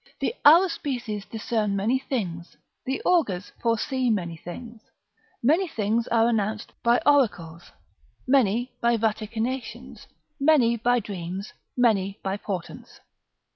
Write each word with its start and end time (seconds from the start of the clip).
["The 0.19 0.33
Aruspices 0.43 1.29
discern 1.29 1.75
many 1.75 1.99
things, 1.99 2.57
the 2.87 3.03
Augurs 3.05 3.51
foresee 3.61 4.09
many 4.09 4.35
things, 4.35 4.81
many 5.43 5.67
things 5.67 6.07
are 6.07 6.27
announced 6.27 6.73
by 6.81 6.99
oracles, 7.05 7.69
many 8.27 8.71
by 8.81 8.97
vaticinations, 8.97 10.07
many 10.39 10.75
by 10.75 11.01
dreams, 11.01 11.53
many 11.77 12.19
by 12.23 12.37
portents." 12.37 12.99